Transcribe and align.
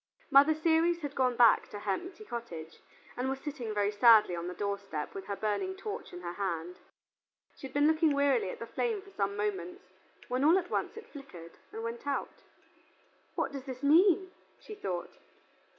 Mother 0.31 0.55
Ceres 0.55 1.01
had 1.01 1.13
gone 1.13 1.35
back 1.35 1.67
to 1.69 1.81
her 1.81 1.91
empty 1.91 2.25
cottage, 2.25 2.79
and 3.15 3.29
was 3.29 3.39
sitting 3.39 3.71
very 3.71 3.91
sadly 3.91 4.35
on 4.35 4.47
the 4.47 4.55
doorstep 4.55 5.13
with 5.13 5.25
her 5.27 5.35
burning 5.35 5.75
torch 5.75 6.11
in 6.11 6.21
her 6.21 6.33
hand. 6.33 6.79
She 7.55 7.67
had 7.67 7.73
been 7.75 7.85
looking 7.85 8.15
wearily 8.15 8.49
at 8.49 8.57
the 8.57 8.65
flame 8.65 9.03
for 9.03 9.11
some 9.11 9.37
moments, 9.37 9.83
when 10.27 10.43
all 10.43 10.57
at 10.57 10.71
once 10.71 10.97
it 10.97 11.11
flickered 11.11 11.59
and 11.71 11.83
went 11.83 12.07
out. 12.07 12.41
"What 13.35 13.51
does 13.51 13.65
this 13.65 13.83
mean?" 13.83 14.31
she 14.59 14.73
thought. 14.73 15.19